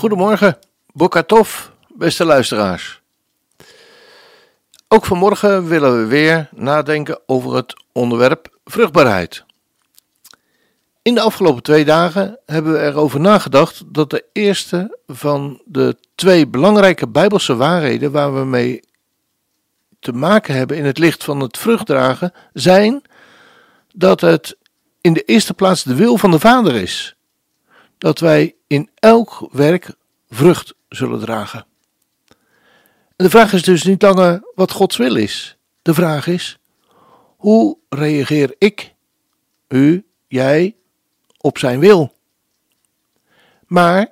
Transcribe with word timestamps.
Goedemorgen, 0.00 0.58
Bokatov, 0.92 1.66
beste 1.88 2.24
luisteraars. 2.24 3.00
Ook 4.88 5.04
vanmorgen 5.04 5.68
willen 5.68 5.98
we 5.98 6.06
weer 6.06 6.48
nadenken 6.54 7.20
over 7.26 7.54
het 7.54 7.82
onderwerp 7.92 8.58
vruchtbaarheid. 8.64 9.44
In 11.02 11.14
de 11.14 11.20
afgelopen 11.20 11.62
twee 11.62 11.84
dagen 11.84 12.38
hebben 12.46 12.72
we 12.72 12.78
erover 12.80 13.20
nagedacht 13.20 13.82
dat 13.86 14.10
de 14.10 14.24
eerste 14.32 14.98
van 15.06 15.62
de 15.64 15.96
twee 16.14 16.48
belangrijke 16.48 17.08
Bijbelse 17.08 17.56
waarheden 17.56 18.12
waar 18.12 18.34
we 18.34 18.44
mee 18.44 18.80
te 19.98 20.12
maken 20.12 20.54
hebben 20.54 20.76
in 20.76 20.84
het 20.84 20.98
licht 20.98 21.24
van 21.24 21.40
het 21.40 21.58
vruchtdragen 21.58 22.32
zijn 22.52 23.02
dat 23.94 24.20
het 24.20 24.56
in 25.00 25.12
de 25.12 25.22
eerste 25.22 25.54
plaats 25.54 25.82
de 25.82 25.94
wil 25.94 26.16
van 26.16 26.30
de 26.30 26.38
Vader 26.38 26.74
is. 26.74 27.14
Dat 27.98 28.18
wij 28.18 28.54
in 28.70 28.90
elk 28.94 29.48
werk 29.52 29.94
vrucht 30.30 30.74
zullen 30.88 31.20
dragen. 31.20 31.66
En 33.16 33.26
de 33.26 33.30
vraag 33.30 33.52
is 33.52 33.62
dus 33.62 33.82
niet 33.82 34.02
langer 34.02 34.42
wat 34.54 34.70
Gods 34.70 34.96
wil 34.96 35.16
is. 35.16 35.56
De 35.82 35.94
vraag 35.94 36.26
is: 36.26 36.58
hoe 37.36 37.78
reageer 37.88 38.54
ik, 38.58 38.94
u, 39.68 40.06
jij, 40.26 40.76
op 41.38 41.58
zijn 41.58 41.80
wil? 41.80 42.14
Maar 43.66 44.08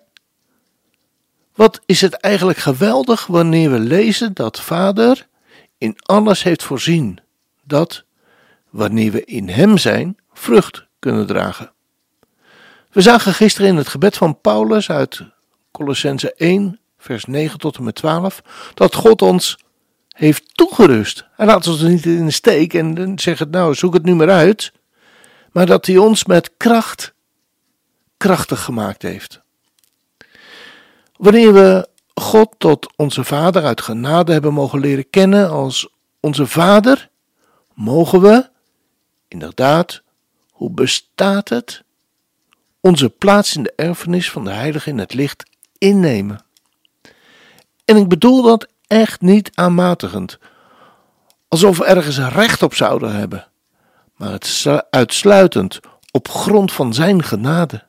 wat 1.54 1.80
is 1.86 2.00
het 2.00 2.14
eigenlijk 2.14 2.58
geweldig 2.58 3.26
wanneer 3.26 3.70
we 3.70 3.78
lezen 3.78 4.34
dat 4.34 4.60
Vader 4.60 5.28
in 5.78 5.94
alles 5.98 6.42
heeft 6.42 6.62
voorzien, 6.62 7.20
dat, 7.64 8.04
wanneer 8.70 9.12
we 9.12 9.24
in 9.24 9.48
Hem 9.48 9.78
zijn, 9.78 10.16
vrucht 10.32 10.86
kunnen 10.98 11.26
dragen. 11.26 11.72
We 12.90 13.00
zagen 13.00 13.34
gisteren 13.34 13.68
in 13.68 13.76
het 13.76 13.88
gebed 13.88 14.16
van 14.16 14.40
Paulus 14.40 14.90
uit 14.90 15.22
Colossense 15.78 16.34
1, 16.34 16.80
vers 16.98 17.24
9 17.24 17.58
tot 17.58 17.76
en 17.76 17.84
met 17.84 17.94
12, 17.94 18.42
dat 18.74 18.94
God 18.94 19.22
ons 19.22 19.58
heeft 20.08 20.54
toegerust. 20.54 21.26
Hij 21.36 21.46
laat 21.46 21.66
ons 21.66 21.80
niet 21.80 22.06
in 22.06 22.24
de 22.24 22.30
steek 22.30 22.74
en 22.74 23.18
zegt, 23.18 23.50
nou, 23.50 23.74
zoek 23.74 23.94
het 23.94 24.04
nu 24.04 24.14
maar 24.14 24.30
uit. 24.30 24.72
Maar 25.52 25.66
dat 25.66 25.86
hij 25.86 25.96
ons 25.96 26.24
met 26.24 26.50
kracht 26.56 27.14
krachtig 28.16 28.62
gemaakt 28.62 29.02
heeft. 29.02 29.40
Wanneer 31.16 31.52
we 31.52 31.88
God 32.14 32.54
tot 32.58 32.92
onze 32.96 33.24
Vader 33.24 33.64
uit 33.64 33.80
genade 33.80 34.32
hebben 34.32 34.52
mogen 34.52 34.80
leren 34.80 35.10
kennen 35.10 35.50
als 35.50 35.88
onze 36.20 36.46
Vader, 36.46 37.08
mogen 37.74 38.20
we, 38.20 38.48
inderdaad, 39.28 40.02
hoe 40.50 40.70
bestaat 40.70 41.48
het, 41.48 41.82
onze 42.80 43.08
plaats 43.08 43.56
in 43.56 43.62
de 43.62 43.72
erfenis 43.76 44.30
van 44.30 44.44
de 44.44 44.50
Heilige 44.50 44.90
in 44.90 44.98
het 44.98 45.14
licht 45.14 45.46
innemen. 45.78 46.44
En 47.84 47.96
ik 47.96 48.08
bedoel 48.08 48.42
dat 48.42 48.68
echt 48.86 49.20
niet 49.20 49.50
aanmatigend, 49.54 50.38
alsof 51.48 51.78
we 51.78 51.84
ergens 51.84 52.18
recht 52.18 52.62
op 52.62 52.74
zouden 52.74 53.12
hebben, 53.12 53.46
maar 54.16 54.30
het 54.30 54.66
uitsluitend 54.90 55.80
op 56.10 56.28
grond 56.28 56.72
van 56.72 56.94
Zijn 56.94 57.22
genade. 57.22 57.86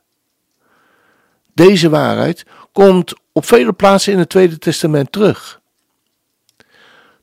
Deze 1.54 1.88
waarheid 1.88 2.46
komt 2.72 3.14
op 3.32 3.44
vele 3.44 3.72
plaatsen 3.72 4.12
in 4.12 4.18
het 4.18 4.28
Tweede 4.28 4.58
Testament 4.58 5.12
terug. 5.12 5.60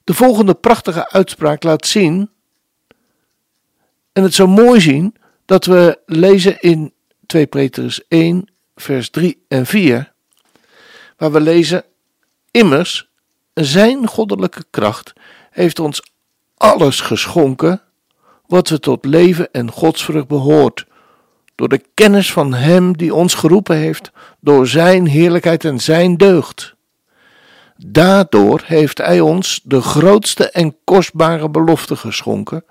De 0.03 0.13
volgende 0.13 0.53
prachtige 0.53 1.09
uitspraak 1.09 1.63
laat 1.63 1.85
zien, 1.85 2.29
en 4.13 4.23
het 4.23 4.33
zo 4.33 4.47
mooi 4.47 4.81
zien, 4.81 5.15
dat 5.45 5.65
we 5.65 5.99
lezen 6.05 6.59
in 6.61 6.93
2 7.25 7.47
Petrus 7.47 8.07
1, 8.07 8.51
vers 8.75 9.09
3 9.09 9.45
en 9.47 9.65
4, 9.65 10.13
waar 11.17 11.31
we 11.31 11.41
lezen: 11.41 11.83
Immers, 12.51 13.09
zijn 13.53 14.07
goddelijke 14.07 14.65
kracht 14.69 15.13
heeft 15.51 15.79
ons 15.79 16.11
alles 16.57 17.01
geschonken 17.01 17.81
wat 18.47 18.69
we 18.69 18.79
tot 18.79 19.05
leven 19.05 19.51
en 19.51 19.71
godsvrucht 19.71 20.27
behoort, 20.27 20.85
door 21.55 21.69
de 21.69 21.81
kennis 21.93 22.33
van 22.33 22.53
Hem 22.53 22.97
die 22.97 23.13
ons 23.13 23.33
geroepen 23.33 23.75
heeft, 23.75 24.11
door 24.39 24.67
Zijn 24.67 25.07
heerlijkheid 25.07 25.65
en 25.65 25.79
Zijn 25.79 26.17
deugd. 26.17 26.75
Daardoor 27.77 28.61
heeft 28.65 28.97
Hij 28.97 29.19
ons 29.19 29.61
de 29.63 29.81
grootste 29.81 30.49
en 30.49 30.75
kostbare 30.83 31.49
belofte 31.49 31.95
geschonken, 31.95 32.65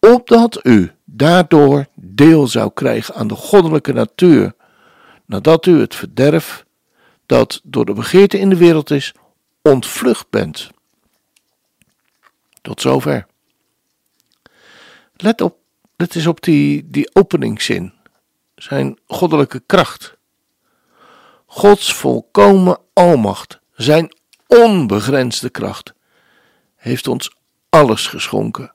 opdat 0.00 0.60
u 0.62 0.92
daardoor 1.04 1.86
deel 1.94 2.46
zou 2.46 2.70
krijgen 2.74 3.14
aan 3.14 3.28
de 3.28 3.34
goddelijke 3.34 3.92
natuur, 3.92 4.54
nadat 5.26 5.66
u 5.66 5.80
het 5.80 5.94
verderf 5.94 6.65
dat 7.26 7.60
door 7.64 7.84
de 7.84 7.92
begeerte 7.92 8.38
in 8.38 8.48
de 8.48 8.56
wereld 8.56 8.90
is, 8.90 9.14
ontvlucht 9.62 10.30
bent. 10.30 10.70
Tot 12.62 12.80
zover. 12.80 13.26
Let 15.16 15.40
op, 15.40 15.58
let 15.96 16.14
eens 16.14 16.26
op 16.26 16.42
die, 16.42 16.90
die 16.90 17.14
openingszin 17.14 17.92
zijn 18.54 18.98
goddelijke 19.06 19.62
kracht. 19.66 20.16
Gods 21.46 21.94
volkomen 21.94 22.78
almacht, 22.92 23.60
zijn 23.74 24.16
onbegrensde 24.46 25.50
kracht, 25.50 25.94
heeft 26.76 27.06
ons 27.06 27.36
alles 27.68 28.06
geschonken. 28.06 28.74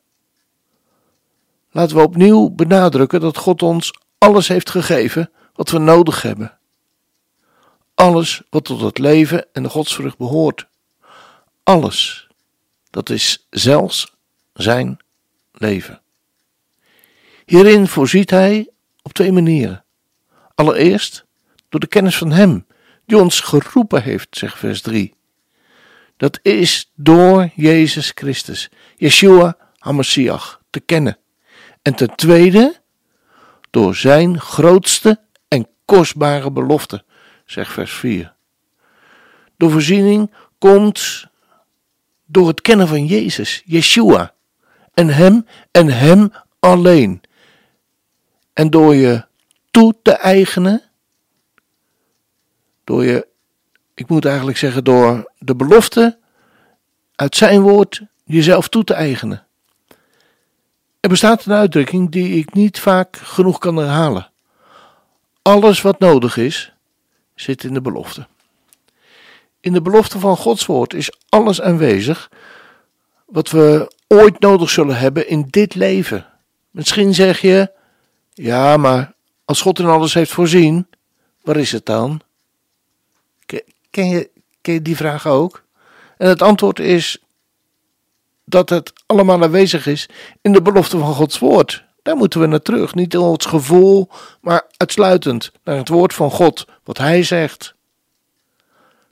Laten 1.71 1.95
we 1.95 2.03
opnieuw 2.03 2.49
benadrukken 2.49 3.19
dat 3.19 3.37
God 3.37 3.61
ons 3.61 3.93
alles 4.17 4.47
heeft 4.47 4.69
gegeven 4.69 5.31
wat 5.53 5.69
we 5.69 5.77
nodig 5.77 6.21
hebben. 6.21 6.59
Alles 8.01 8.41
wat 8.49 8.63
tot 8.63 8.81
het 8.81 8.97
leven 8.97 9.45
en 9.53 9.63
de 9.63 9.69
godsvrucht 9.69 10.17
behoort. 10.17 10.67
Alles. 11.63 12.27
Dat 12.89 13.09
is 13.09 13.47
zelfs 13.49 14.15
zijn 14.53 14.99
leven. 15.51 16.01
Hierin 17.45 17.87
voorziet 17.87 18.29
hij 18.29 18.69
op 19.01 19.13
twee 19.13 19.31
manieren. 19.31 19.83
Allereerst 20.55 21.25
door 21.69 21.79
de 21.79 21.87
kennis 21.87 22.17
van 22.17 22.31
Hem, 22.31 22.65
die 23.05 23.17
ons 23.17 23.39
geroepen 23.39 24.03
heeft, 24.03 24.37
zegt 24.37 24.57
vers 24.57 24.81
3. 24.81 25.13
Dat 26.17 26.39
is 26.41 26.91
door 26.95 27.49
Jezus 27.55 28.11
Christus, 28.15 28.69
Yeshua 28.95 29.57
HaMashiach, 29.77 30.61
te 30.69 30.79
kennen. 30.79 31.17
En 31.81 31.95
ten 31.95 32.15
tweede 32.15 32.81
door 33.69 33.95
Zijn 33.95 34.39
grootste 34.39 35.19
en 35.47 35.67
kostbare 35.85 36.51
belofte, 36.51 37.03
zegt 37.51 37.73
vers 37.73 37.93
4. 37.93 38.33
De 39.57 39.69
voorziening 39.69 40.33
komt 40.57 41.25
door 42.25 42.47
het 42.47 42.61
kennen 42.61 42.87
van 42.87 43.05
Jezus, 43.05 43.61
Yeshua, 43.65 44.33
en 44.93 45.07
Hem 45.07 45.45
en 45.71 45.87
Hem 45.87 46.31
alleen. 46.59 47.21
En 48.53 48.69
door 48.69 48.95
je 48.95 49.25
toe 49.71 49.95
te 50.01 50.11
eigenen, 50.11 50.81
door 52.83 53.03
je, 53.05 53.27
ik 53.93 54.09
moet 54.09 54.25
eigenlijk 54.25 54.57
zeggen, 54.57 54.83
door 54.83 55.31
de 55.37 55.55
belofte 55.55 56.17
uit 57.15 57.35
zijn 57.35 57.61
woord 57.61 58.01
jezelf 58.23 58.67
toe 58.67 58.83
te 58.83 58.93
eigenen. 58.93 59.45
Er 60.99 61.09
bestaat 61.09 61.45
een 61.45 61.53
uitdrukking 61.53 62.11
die 62.11 62.37
ik 62.37 62.53
niet 62.53 62.79
vaak 62.79 63.17
genoeg 63.17 63.57
kan 63.57 63.75
herhalen. 63.75 64.31
Alles 65.41 65.81
wat 65.81 65.99
nodig 65.99 66.37
is, 66.37 66.70
zit 67.35 67.63
in 67.63 67.73
de 67.73 67.81
belofte. 67.81 68.27
In 69.59 69.73
de 69.73 69.81
belofte 69.81 70.19
van 70.19 70.37
Gods 70.37 70.65
woord 70.65 70.93
is 70.93 71.11
alles 71.29 71.61
aanwezig 71.61 72.29
wat 73.25 73.49
we 73.49 73.91
ooit 74.07 74.39
nodig 74.39 74.69
zullen 74.69 74.97
hebben 74.97 75.27
in 75.27 75.47
dit 75.49 75.75
leven. 75.75 76.25
Misschien 76.71 77.13
zeg 77.13 77.41
je, 77.41 77.71
ja, 78.33 78.77
maar 78.77 79.13
als 79.45 79.61
God 79.61 79.79
in 79.79 79.85
alles 79.85 80.13
heeft 80.13 80.31
voorzien, 80.31 80.87
waar 81.41 81.57
is 81.57 81.71
het 81.71 81.85
dan? 81.85 82.21
Ken 83.89 84.09
je, 84.09 84.29
ken 84.61 84.73
je 84.73 84.81
die 84.81 84.95
vraag 84.95 85.27
ook? 85.27 85.63
En 86.17 86.27
het 86.27 86.41
antwoord 86.41 86.79
is 86.79 87.17
dat 88.45 88.69
het 88.69 88.93
allemaal 89.05 89.43
aanwezig 89.43 89.87
is 89.87 90.09
in 90.41 90.51
de 90.51 90.61
belofte 90.61 90.97
van 90.97 91.13
Gods 91.13 91.39
woord. 91.39 91.83
Daar 92.01 92.15
moeten 92.15 92.39
we 92.39 92.45
naar 92.45 92.61
terug. 92.61 92.95
Niet 92.95 93.13
in 93.13 93.19
ons 93.19 93.45
gevoel, 93.45 94.09
maar 94.41 94.65
uitsluitend 94.77 95.51
naar 95.63 95.77
het 95.77 95.89
woord 95.89 96.13
van 96.13 96.31
God, 96.31 96.65
wat 96.83 96.97
Hij 96.97 97.23
zegt. 97.23 97.73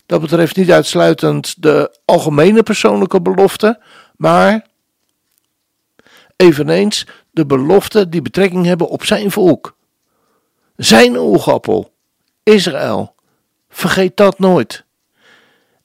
Dat 0.06 0.22
betreft 0.22 0.56
niet 0.56 0.72
uitsluitend 0.72 1.64
de 1.64 1.98
algemene 2.06 2.64
persoonlijke 2.64 3.22
beloften, 3.22 3.80
maar 4.16 4.68
eveneens 6.36 7.06
de 7.32 7.46
beloften 7.46 8.10
die 8.10 8.22
betrekking 8.22 8.66
hebben 8.66 8.88
op 8.88 9.04
zijn 9.04 9.32
volk. 9.32 9.78
Zijn 10.76 11.18
oogappel, 11.18 11.94
Israël. 12.44 13.16
Vergeet 13.70 14.18
dat 14.18 14.40
nooit. 14.40 14.84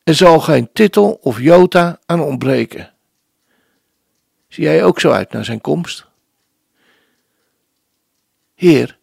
Er 0.04 0.14
zal 0.14 0.40
geen 0.40 0.68
titel 0.72 1.18
of 1.22 1.40
jota 1.40 1.98
aan 2.06 2.20
ontbreken. 2.20 2.92
Zie 4.48 4.64
jij 4.64 4.84
ook 4.84 5.00
zo 5.00 5.10
uit 5.10 5.32
naar 5.32 5.44
zijn 5.44 5.60
komst? 5.60 6.06
Heer, 8.54 8.98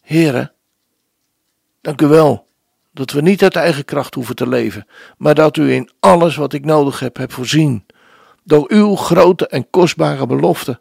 Heere, 0.00 0.52
dank 1.80 2.00
u 2.00 2.06
wel 2.06 2.46
dat 2.92 3.10
we 3.10 3.20
niet 3.20 3.42
uit 3.42 3.56
eigen 3.56 3.84
kracht 3.84 4.14
hoeven 4.14 4.34
te 4.34 4.48
leven, 4.48 4.86
maar 5.18 5.34
dat 5.34 5.56
u 5.56 5.72
in 5.72 5.90
alles 6.00 6.36
wat 6.36 6.52
ik 6.52 6.64
nodig 6.64 7.00
heb, 7.00 7.16
hebt 7.16 7.32
voorzien, 7.32 7.86
door 8.44 8.64
uw 8.68 8.94
grote 8.94 9.46
en 9.46 9.70
kostbare 9.70 10.26
belofte. 10.26 10.80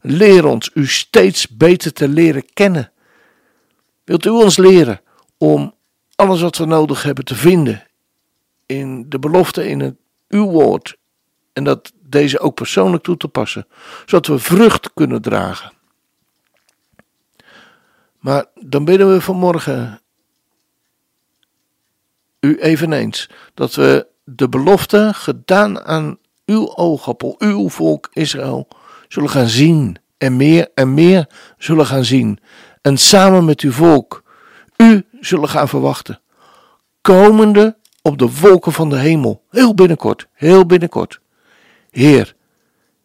Leer 0.00 0.46
ons 0.46 0.70
u 0.74 0.86
steeds 0.86 1.48
beter 1.48 1.92
te 1.92 2.08
leren 2.08 2.52
kennen. 2.52 2.92
Wilt 4.04 4.24
u 4.24 4.28
ons 4.28 4.56
leren 4.56 5.00
om 5.38 5.74
alles 6.14 6.40
wat 6.40 6.56
we 6.56 6.64
nodig 6.64 7.02
hebben 7.02 7.24
te 7.24 7.34
vinden 7.34 7.86
in 8.66 9.08
de 9.08 9.18
belofte 9.18 9.68
in 9.68 9.98
uw 10.28 10.44
woord 10.44 10.96
en 11.52 11.64
dat 11.64 11.92
deze 12.02 12.38
ook 12.38 12.54
persoonlijk 12.54 13.02
toe 13.02 13.16
te 13.16 13.28
passen, 13.28 13.66
zodat 14.06 14.26
we 14.26 14.38
vrucht 14.38 14.90
kunnen 14.94 15.22
dragen. 15.22 15.72
Maar 18.26 18.44
dan 18.54 18.84
bidden 18.84 19.12
we 19.12 19.20
vanmorgen 19.20 20.00
u 22.40 22.60
eveneens 22.60 23.30
dat 23.54 23.74
we 23.74 24.06
de 24.24 24.48
belofte 24.48 25.10
gedaan 25.14 25.80
aan 25.80 26.18
uw 26.46 26.74
oogappel, 26.74 27.34
uw 27.38 27.68
volk 27.68 28.10
Israël, 28.12 28.68
zullen 29.08 29.30
gaan 29.30 29.48
zien 29.48 29.96
en 30.18 30.36
meer 30.36 30.70
en 30.74 30.94
meer 30.94 31.28
zullen 31.58 31.86
gaan 31.86 32.04
zien. 32.04 32.38
En 32.82 32.96
samen 32.96 33.44
met 33.44 33.60
uw 33.60 33.72
volk 33.72 34.22
u 34.76 35.06
zullen 35.20 35.48
gaan 35.48 35.68
verwachten. 35.68 36.20
Komende 37.00 37.76
op 38.02 38.18
de 38.18 38.30
wolken 38.40 38.72
van 38.72 38.90
de 38.90 38.98
hemel, 38.98 39.42
heel 39.50 39.74
binnenkort, 39.74 40.28
heel 40.32 40.66
binnenkort. 40.66 41.20
Heer, 41.90 42.34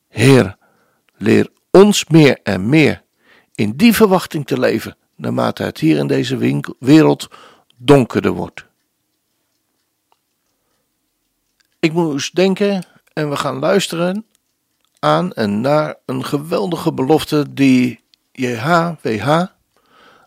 Heer, 0.07 0.57
leer 1.17 1.49
ons 1.71 2.05
meer 2.07 2.39
en 2.43 2.69
meer 2.69 3.03
in 3.55 3.71
die 3.71 3.95
verwachting 3.95 4.45
te 4.47 4.59
leven, 4.59 4.95
naarmate 5.21 5.63
het 5.63 5.79
hier 5.79 5.97
in 5.97 6.07
deze 6.07 6.63
wereld 6.79 7.27
donkerder 7.77 8.31
wordt. 8.31 8.65
Ik 11.79 11.93
moest 11.93 12.35
denken 12.35 12.85
en 13.13 13.29
we 13.29 13.35
gaan 13.35 13.59
luisteren 13.59 14.25
aan 14.99 15.33
en 15.33 15.61
naar 15.61 15.95
een 16.05 16.25
geweldige 16.25 16.93
belofte 16.93 17.53
die 17.53 17.99
JHWH 18.31 19.45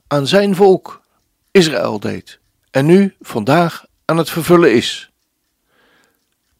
aan 0.06 0.26
zijn 0.26 0.54
volk 0.54 1.02
Israël 1.50 2.00
deed 2.00 2.38
en 2.70 2.86
nu 2.86 3.14
vandaag 3.20 3.86
aan 4.04 4.16
het 4.16 4.30
vervullen 4.30 4.74
is. 4.74 5.10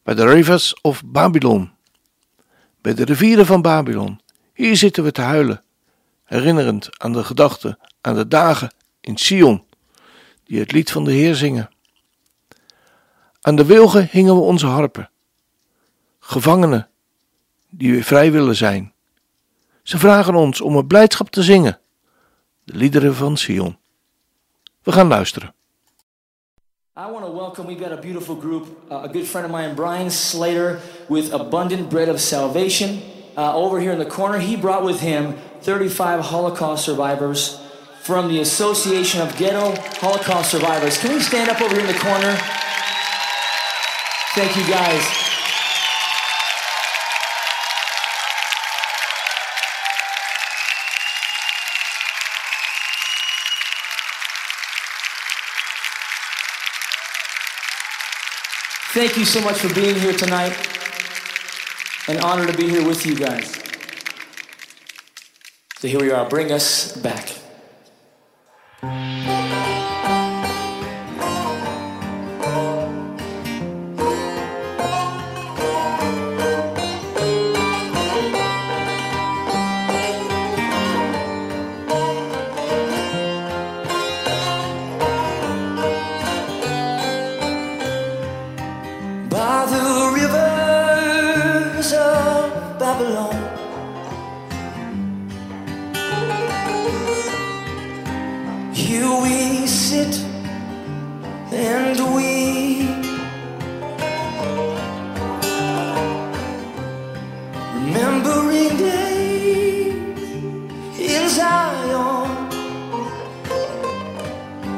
Bij 0.03 0.15
de 0.15 0.27
rivers 0.27 0.81
of 0.81 1.03
Babylon, 1.05 1.71
bij 2.81 2.95
de 2.95 3.05
rivieren 3.05 3.47
van 3.47 3.63
Babylon, 3.63 4.21
hier 4.53 4.77
zitten 4.77 5.05
we 5.05 5.13
te 5.13 5.21
huilen, 5.21 5.64
herinnerend 6.35 7.01
aan 7.01 7.13
de 7.13 7.25
gedachten, 7.25 7.79
aan 8.01 8.15
de 8.15 8.29
dagen 8.29 8.75
in 9.01 9.17
Sion, 9.17 9.65
die 10.45 10.59
het 10.59 10.73
lied 10.73 10.91
van 10.91 11.05
de 11.05 11.13
Heer 11.13 11.35
zingen. 11.35 11.71
Aan 13.41 13.57
de 13.57 13.65
wilgen 13.65 14.09
hingen 14.11 14.35
we 14.35 14.41
onze 14.41 14.67
harpen, 14.67 15.11
gevangenen 16.19 16.89
die 17.71 17.93
weer 17.93 18.03
vrij 18.03 18.33
willen 18.33 18.57
zijn. 18.57 18.93
Ze 19.83 19.99
vragen 19.99 20.35
ons 20.35 20.61
om 20.61 20.77
een 20.77 20.87
blijdschap 20.87 21.31
te 21.31 21.43
zingen, 21.43 21.79
de 22.65 22.77
liederen 22.77 23.15
van 23.15 23.37
Sion. 23.37 23.79
We 24.83 24.93
gaan 24.93 25.09
luisteren. 25.09 25.55
I 26.97 27.11
want 27.11 27.25
to 27.25 27.35
welcome, 27.35 27.67
we've 27.67 27.83
got 27.83 27.93
a 27.93 28.01
beautiful 28.01 28.37
group, 28.37 28.67
uh, 28.91 29.03
a 29.03 29.09
good 29.09 29.27
friend 29.27 29.47
of 29.47 29.53
mine, 29.53 29.75
Brian 29.75 30.11
Slater, 30.11 30.81
with 31.09 31.33
Abundant 31.33 31.89
Bread 31.89 32.09
of 32.09 32.21
Salvation. 32.21 33.01
Uh, 33.37 33.57
over 33.57 33.81
here 33.81 33.93
in 33.93 33.99
the 33.99 34.07
corner, 34.07 34.39
he 34.39 34.57
brought 34.57 34.85
with 34.85 35.01
him 35.01 35.35
35 35.65 36.21
Holocaust 36.21 36.85
survivors 36.85 37.59
from 38.03 38.29
the 38.29 38.41
Association 38.41 39.23
of 39.23 39.35
Ghetto 39.39 39.75
Holocaust 39.99 40.51
Survivors. 40.51 40.99
Can 40.99 41.15
we 41.15 41.21
stand 41.21 41.49
up 41.49 41.59
over 41.63 41.75
here 41.75 41.87
in 41.87 41.91
the 41.91 41.99
corner? 41.99 42.37
Thank 44.35 44.55
you 44.59 44.67
guys. 44.69 45.03
Thank 58.93 59.17
you 59.17 59.25
so 59.25 59.41
much 59.41 59.61
for 59.61 59.75
being 59.75 59.97
here 59.97 60.13
tonight. 60.13 60.55
An 62.07 62.21
honor 62.21 62.47
to 62.47 62.53
be 62.55 62.69
here 62.69 62.87
with 62.87 63.07
you 63.07 63.15
guys. 63.15 63.64
So 65.85 65.89
here 65.89 66.01
we 66.01 66.11
are. 66.13 66.27
Bring 66.27 66.51
us 66.51 66.97
back. 66.97 67.44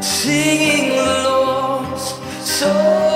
singing 0.07 0.91
the 0.91 1.03
Lord's 1.03 2.15
song. 2.49 3.16